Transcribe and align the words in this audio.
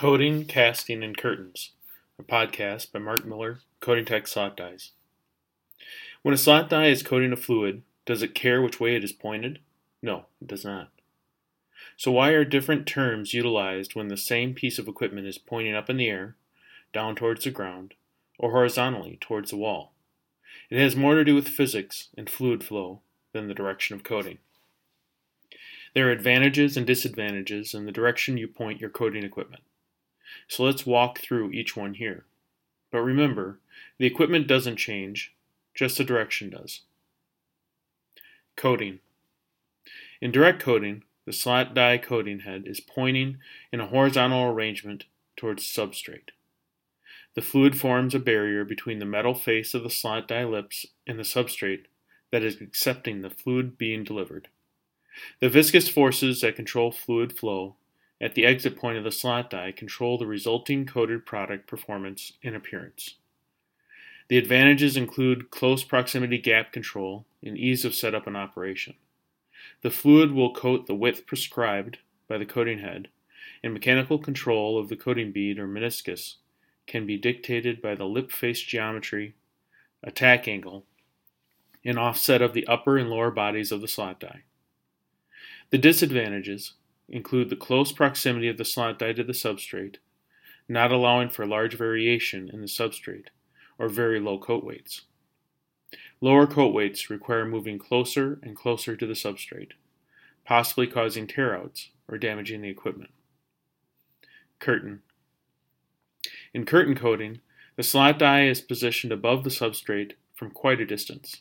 Coating, 0.00 0.46
Casting, 0.46 1.02
and 1.02 1.14
Curtains, 1.14 1.72
a 2.18 2.22
podcast 2.22 2.90
by 2.90 2.98
Mark 2.98 3.26
Miller, 3.26 3.60
Coating 3.80 4.06
Tech 4.06 4.26
Slot 4.26 4.56
Dies. 4.56 4.92
When 6.22 6.32
a 6.32 6.38
slot 6.38 6.70
die 6.70 6.86
is 6.86 7.02
coating 7.02 7.34
a 7.34 7.36
fluid, 7.36 7.82
does 8.06 8.22
it 8.22 8.34
care 8.34 8.62
which 8.62 8.80
way 8.80 8.96
it 8.96 9.04
is 9.04 9.12
pointed? 9.12 9.58
No, 10.00 10.24
it 10.40 10.48
does 10.48 10.64
not. 10.64 10.88
So, 11.98 12.12
why 12.12 12.30
are 12.30 12.46
different 12.46 12.86
terms 12.86 13.34
utilized 13.34 13.94
when 13.94 14.08
the 14.08 14.16
same 14.16 14.54
piece 14.54 14.78
of 14.78 14.88
equipment 14.88 15.26
is 15.26 15.36
pointing 15.36 15.74
up 15.74 15.90
in 15.90 15.98
the 15.98 16.08
air, 16.08 16.34
down 16.94 17.14
towards 17.14 17.44
the 17.44 17.50
ground, 17.50 17.92
or 18.38 18.52
horizontally 18.52 19.18
towards 19.20 19.50
the 19.50 19.58
wall? 19.58 19.92
It 20.70 20.78
has 20.78 20.96
more 20.96 21.16
to 21.16 21.24
do 21.24 21.34
with 21.34 21.46
physics 21.46 22.08
and 22.16 22.30
fluid 22.30 22.64
flow 22.64 23.02
than 23.34 23.48
the 23.48 23.54
direction 23.54 23.96
of 23.96 24.02
coating. 24.02 24.38
There 25.92 26.08
are 26.08 26.10
advantages 26.10 26.78
and 26.78 26.86
disadvantages 26.86 27.74
in 27.74 27.84
the 27.84 27.92
direction 27.92 28.38
you 28.38 28.48
point 28.48 28.80
your 28.80 28.88
coating 28.88 29.24
equipment. 29.24 29.62
So 30.48 30.64
let's 30.64 30.86
walk 30.86 31.18
through 31.18 31.52
each 31.52 31.76
one 31.76 31.94
here. 31.94 32.24
But 32.90 33.02
remember, 33.02 33.58
the 33.98 34.06
equipment 34.06 34.46
doesn't 34.46 34.76
change, 34.76 35.34
just 35.74 35.98
the 35.98 36.04
direction 36.04 36.50
does. 36.50 36.82
Coating. 38.56 39.00
In 40.20 40.32
direct 40.32 40.60
coating, 40.60 41.04
the 41.24 41.32
slot 41.32 41.74
die 41.74 41.98
coating 41.98 42.40
head 42.40 42.64
is 42.66 42.80
pointing 42.80 43.38
in 43.72 43.80
a 43.80 43.86
horizontal 43.86 44.50
arrangement 44.50 45.04
towards 45.36 45.64
substrate. 45.64 46.30
The 47.34 47.42
fluid 47.42 47.78
forms 47.78 48.14
a 48.14 48.18
barrier 48.18 48.64
between 48.64 48.98
the 48.98 49.04
metal 49.04 49.34
face 49.34 49.72
of 49.72 49.82
the 49.82 49.90
slot 49.90 50.26
die 50.26 50.44
lips 50.44 50.86
and 51.06 51.18
the 51.18 51.22
substrate 51.22 51.84
that 52.32 52.42
is 52.42 52.60
accepting 52.60 53.20
the 53.20 53.30
fluid 53.30 53.78
being 53.78 54.04
delivered. 54.04 54.48
The 55.40 55.48
viscous 55.48 55.88
forces 55.88 56.40
that 56.40 56.56
control 56.56 56.90
fluid 56.90 57.36
flow 57.36 57.76
at 58.20 58.34
the 58.34 58.44
exit 58.44 58.76
point 58.76 58.98
of 58.98 59.04
the 59.04 59.10
slot 59.10 59.50
die 59.50 59.72
control 59.72 60.18
the 60.18 60.26
resulting 60.26 60.84
coated 60.84 61.24
product 61.24 61.66
performance 61.66 62.34
and 62.42 62.54
appearance. 62.54 63.16
The 64.28 64.38
advantages 64.38 64.96
include 64.96 65.50
close 65.50 65.82
proximity 65.82 66.38
gap 66.38 66.72
control 66.72 67.24
and 67.42 67.56
ease 67.56 67.84
of 67.84 67.94
setup 67.94 68.26
and 68.26 68.36
operation. 68.36 68.94
The 69.82 69.90
fluid 69.90 70.32
will 70.32 70.54
coat 70.54 70.86
the 70.86 70.94
width 70.94 71.26
prescribed 71.26 71.98
by 72.28 72.38
the 72.38 72.46
coating 72.46 72.78
head, 72.78 73.08
and 73.62 73.72
mechanical 73.72 74.18
control 74.18 74.78
of 74.78 74.88
the 74.88 74.96
coating 74.96 75.32
bead 75.32 75.58
or 75.58 75.66
meniscus 75.66 76.36
can 76.86 77.06
be 77.06 77.16
dictated 77.16 77.82
by 77.82 77.94
the 77.94 78.04
lip 78.04 78.30
face 78.30 78.60
geometry, 78.60 79.34
attack 80.02 80.46
angle, 80.46 80.84
and 81.84 81.98
offset 81.98 82.42
of 82.42 82.52
the 82.52 82.66
upper 82.66 82.98
and 82.98 83.10
lower 83.10 83.30
bodies 83.30 83.72
of 83.72 83.80
the 83.80 83.88
slot 83.88 84.20
die. 84.20 84.42
The 85.70 85.78
disadvantages 85.78 86.74
include 87.10 87.50
the 87.50 87.56
close 87.56 87.92
proximity 87.92 88.48
of 88.48 88.56
the 88.56 88.64
slot 88.64 88.98
die 88.98 89.12
to 89.12 89.24
the 89.24 89.32
substrate, 89.32 89.96
not 90.68 90.92
allowing 90.92 91.28
for 91.28 91.46
large 91.46 91.76
variation 91.76 92.48
in 92.52 92.60
the 92.60 92.66
substrate, 92.66 93.26
or 93.78 93.88
very 93.88 94.20
low 94.20 94.38
coat 94.38 94.64
weights. 94.64 95.02
Lower 96.20 96.46
coat 96.46 96.72
weights 96.72 97.10
require 97.10 97.44
moving 97.44 97.78
closer 97.78 98.38
and 98.42 98.54
closer 98.54 98.94
to 98.94 99.06
the 99.06 99.14
substrate, 99.14 99.72
possibly 100.44 100.86
causing 100.86 101.26
tearouts 101.26 101.88
or 102.06 102.18
damaging 102.18 102.62
the 102.62 102.68
equipment. 102.68 103.10
Curtain. 104.58 105.02
In 106.52 106.66
curtain 106.66 106.94
coating, 106.94 107.40
the 107.76 107.82
slot 107.82 108.18
die 108.18 108.44
is 108.44 108.60
positioned 108.60 109.12
above 109.12 109.42
the 109.42 109.50
substrate 109.50 110.12
from 110.34 110.50
quite 110.50 110.80
a 110.80 110.86
distance. 110.86 111.40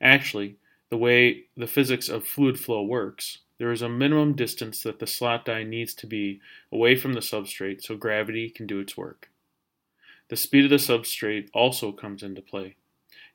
Actually, 0.00 0.56
the 0.90 0.96
way 0.98 1.44
the 1.56 1.66
physics 1.66 2.08
of 2.08 2.26
fluid 2.26 2.60
flow 2.60 2.82
works, 2.82 3.38
there 3.62 3.70
is 3.70 3.80
a 3.80 3.88
minimum 3.88 4.32
distance 4.32 4.82
that 4.82 4.98
the 4.98 5.06
slot 5.06 5.44
die 5.44 5.62
needs 5.62 5.94
to 5.94 6.04
be 6.04 6.40
away 6.72 6.96
from 6.96 7.12
the 7.12 7.20
substrate 7.20 7.80
so 7.80 7.96
gravity 7.96 8.50
can 8.50 8.66
do 8.66 8.80
its 8.80 8.96
work. 8.96 9.30
The 10.30 10.36
speed 10.36 10.64
of 10.64 10.70
the 10.70 10.78
substrate 10.78 11.48
also 11.54 11.92
comes 11.92 12.24
into 12.24 12.42
play, 12.42 12.74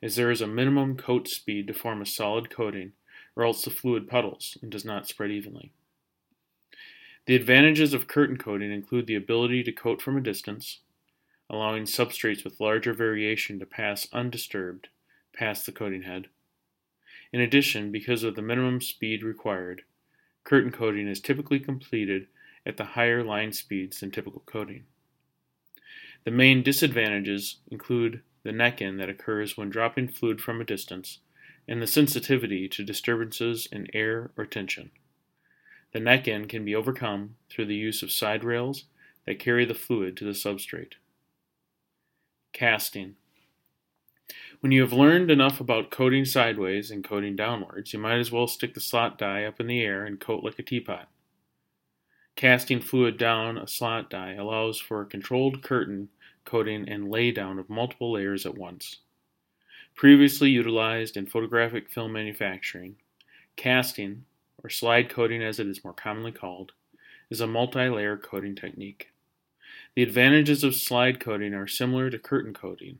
as 0.04 0.18
there 0.18 0.30
is 0.30 0.42
a 0.42 0.46
minimum 0.46 0.98
coat 0.98 1.30
speed 1.30 1.68
to 1.68 1.74
form 1.74 2.02
a 2.02 2.06
solid 2.06 2.50
coating, 2.50 2.92
or 3.38 3.46
else 3.46 3.64
the 3.64 3.70
fluid 3.70 4.10
puddles 4.10 4.58
and 4.62 4.70
does 4.70 4.84
not 4.84 5.08
spread 5.08 5.32
evenly. 5.32 5.72
The 7.26 7.38
advantages 7.38 7.94
of 7.94 8.10
curtain 8.10 8.36
coating 8.36 8.74
include 8.74 9.08
the 9.08 9.16
ability 9.16 9.64
to 9.64 9.72
coat 9.72 10.02
from 10.02 10.18
a 10.18 10.22
distance, 10.22 10.82
allowing 11.50 11.84
substrates 11.84 12.44
with 12.44 12.60
larger 12.60 12.92
variation 12.92 13.60
to 13.60 13.66
pass 13.66 14.10
undisturbed 14.12 14.90
past 15.34 15.66
the 15.66 15.72
coating 15.72 16.02
head. 16.02 16.28
In 17.32 17.40
addition, 17.40 17.94
because 17.94 18.24
of 18.24 18.36
the 18.36 18.42
minimum 18.42 18.82
speed 18.82 19.24
required, 19.24 19.84
Curtain 20.48 20.72
coating 20.72 21.10
is 21.10 21.20
typically 21.20 21.60
completed 21.60 22.28
at 22.66 22.78
the 22.78 22.86
higher 22.86 23.22
line 23.22 23.52
speeds 23.52 24.00
than 24.00 24.12
typical 24.12 24.44
coating. 24.46 24.86
The 26.24 26.32
main 26.32 26.64
disadvantages 26.64 27.58
include 27.70 28.22
the 28.44 28.54
neck-in 28.54 28.96
that 28.96 29.10
occurs 29.10 29.58
when 29.58 29.70
dropping 29.70 30.08
fluid 30.08 30.40
from 30.40 30.62
a 30.62 30.64
distance 30.64 31.20
and 31.68 31.82
the 31.82 31.86
sensitivity 31.86 32.70
to 32.70 32.86
disturbances 32.86 33.68
in 33.74 33.94
air 33.94 34.32
or 34.38 34.46
tension. 34.46 34.92
The 35.92 36.00
neck-in 36.00 36.48
can 36.48 36.64
be 36.64 36.74
overcome 36.74 37.36
through 37.50 37.66
the 37.66 37.76
use 37.76 38.02
of 38.02 38.10
side 38.10 38.46
rails 38.46 38.86
that 39.26 39.40
carry 39.40 39.66
the 39.66 39.74
fluid 39.74 40.16
to 40.16 40.24
the 40.24 40.32
substrate. 40.32 40.94
Casting. 42.54 43.16
When 44.62 44.72
you 44.72 44.82
have 44.82 44.94
learned 44.94 45.30
enough 45.30 45.62
about 45.62 45.92
coating 45.92 46.26
sideways 46.26 46.90
and 46.90 47.04
coating 47.04 47.36
downwards, 47.36 47.94
you 47.94 48.00
might 48.00 48.18
as 48.18 48.32
well 48.32 48.48
stick 48.48 48.74
the 48.74 48.80
slot 48.80 49.20
die 49.20 49.44
up 49.44 49.60
in 49.60 49.68
the 49.68 49.82
air 49.82 50.04
and 50.04 50.20
coat 50.20 50.44
like 50.44 50.58
a 50.58 50.64
teapot. 50.64 51.08
Casting 52.36 52.82
fluid 52.82 53.18
down 53.18 53.60
a 53.60 53.68
slot 53.68 54.10
die 54.10 54.34
allows 54.34 54.80
for 54.80 55.02
a 55.02 55.06
controlled 55.06 55.62
curtain 55.62 56.10
coating 56.44 56.90
and 56.90 57.10
laydown 57.10 57.60
of 57.60 57.70
multiple 57.70 58.14
layers 58.14 58.48
at 58.48 58.58
once. 58.58 58.98
Previously 59.94 60.50
utilized 60.50 61.18
in 61.18 61.28
photographic 61.28 61.88
film 61.88 62.14
manufacturing, 62.14 62.96
casting, 63.58 64.26
or 64.64 64.72
slide 64.72 65.08
coating 65.08 65.44
as 65.44 65.60
it 65.60 65.68
is 65.68 65.84
more 65.84 65.94
commonly 65.94 66.32
called, 66.32 66.72
is 67.30 67.42
a 67.42 67.48
multi-layer 67.48 68.18
coating 68.18 68.56
technique. 68.56 69.12
The 69.96 70.02
advantages 70.02 70.64
of 70.64 70.74
slide 70.74 71.20
coating 71.20 71.54
are 71.54 71.68
similar 71.68 72.10
to 72.10 72.18
curtain 72.18 72.56
coating, 72.56 73.00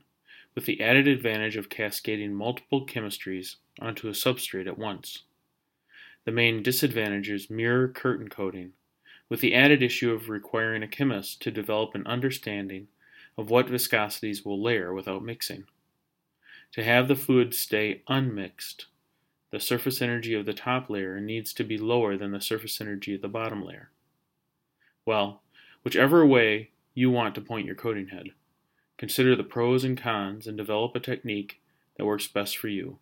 with 0.58 0.66
the 0.66 0.82
added 0.82 1.06
advantage 1.06 1.56
of 1.56 1.68
cascading 1.68 2.34
multiple 2.34 2.84
chemistries 2.84 3.58
onto 3.80 4.08
a 4.08 4.10
substrate 4.10 4.66
at 4.66 4.76
once. 4.76 5.22
The 6.24 6.32
main 6.32 6.64
disadvantage 6.64 7.30
is 7.30 7.48
mirror 7.48 7.86
curtain 7.86 8.26
coating, 8.26 8.72
with 9.28 9.40
the 9.40 9.54
added 9.54 9.84
issue 9.84 10.10
of 10.10 10.28
requiring 10.28 10.82
a 10.82 10.88
chemist 10.88 11.40
to 11.42 11.52
develop 11.52 11.94
an 11.94 12.04
understanding 12.08 12.88
of 13.36 13.50
what 13.50 13.68
viscosities 13.68 14.44
will 14.44 14.60
layer 14.60 14.92
without 14.92 15.22
mixing. 15.22 15.62
To 16.72 16.82
have 16.82 17.06
the 17.06 17.14
fluid 17.14 17.54
stay 17.54 18.02
unmixed, 18.08 18.86
the 19.52 19.60
surface 19.60 20.02
energy 20.02 20.34
of 20.34 20.44
the 20.44 20.54
top 20.54 20.90
layer 20.90 21.20
needs 21.20 21.52
to 21.52 21.62
be 21.62 21.78
lower 21.78 22.16
than 22.16 22.32
the 22.32 22.40
surface 22.40 22.80
energy 22.80 23.14
of 23.14 23.22
the 23.22 23.28
bottom 23.28 23.64
layer. 23.64 23.90
Well, 25.06 25.40
whichever 25.84 26.26
way 26.26 26.70
you 26.94 27.12
want 27.12 27.36
to 27.36 27.40
point 27.40 27.64
your 27.64 27.76
coating 27.76 28.08
head. 28.08 28.30
Consider 28.98 29.36
the 29.36 29.44
pros 29.44 29.84
and 29.84 29.96
cons 29.96 30.46
and 30.46 30.56
develop 30.56 30.94
a 30.94 31.00
technique 31.00 31.60
that 31.96 32.04
works 32.04 32.26
best 32.26 32.58
for 32.58 32.68
you. 32.68 32.98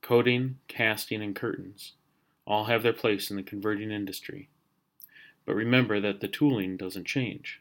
Coating, 0.00 0.58
casting, 0.66 1.22
and 1.22 1.36
curtains 1.36 1.92
all 2.46 2.64
have 2.64 2.82
their 2.82 2.92
place 2.92 3.30
in 3.30 3.36
the 3.36 3.42
converting 3.42 3.90
industry. 3.90 4.48
But 5.46 5.54
remember 5.54 6.00
that 6.00 6.20
the 6.20 6.28
tooling 6.28 6.76
doesn't 6.76 7.06
change, 7.06 7.60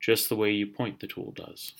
just 0.00 0.28
the 0.28 0.36
way 0.36 0.52
you 0.52 0.66
point 0.66 1.00
the 1.00 1.06
tool 1.06 1.32
does. 1.34 1.72